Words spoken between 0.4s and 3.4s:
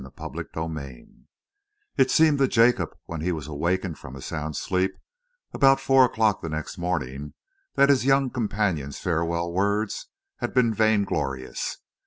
XXVII It seemed to Jacob, when he